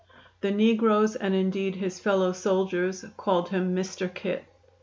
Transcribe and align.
The 0.41 0.49
negroes, 0.49 1.15
and 1.15 1.35
indeed 1.35 1.75
his 1.75 1.99
fellow 1.99 2.31
soldiers, 2.31 3.05
called 3.17 3.49
him 3.49 3.75
"Mr. 3.75 4.11
Kit!" 4.11 4.45